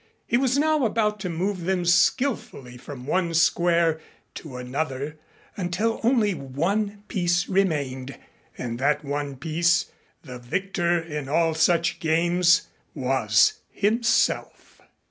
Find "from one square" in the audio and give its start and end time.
2.75-3.99